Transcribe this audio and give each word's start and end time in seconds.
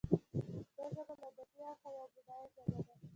پښتو 0.75 0.85
ژبه 0.93 1.13
له 1.21 1.27
ادبي 1.31 1.61
اړخه 1.71 1.87
یوه 1.93 2.05
بډایه 2.13 2.47
ژبه 2.53 2.79
ده. 2.87 2.93